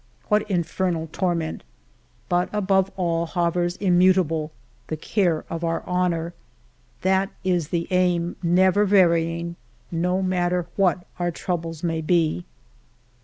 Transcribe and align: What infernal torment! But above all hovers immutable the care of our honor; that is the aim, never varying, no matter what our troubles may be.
What 0.29 0.49
infernal 0.49 1.09
torment! 1.11 1.61
But 2.27 2.49
above 2.51 2.91
all 2.97 3.27
hovers 3.27 3.75
immutable 3.75 4.51
the 4.87 4.97
care 4.97 5.45
of 5.47 5.63
our 5.63 5.83
honor; 5.85 6.33
that 7.03 7.29
is 7.43 7.67
the 7.67 7.87
aim, 7.91 8.35
never 8.41 8.85
varying, 8.85 9.57
no 9.91 10.23
matter 10.23 10.65
what 10.75 11.05
our 11.19 11.29
troubles 11.29 11.83
may 11.83 12.01
be. 12.01 12.45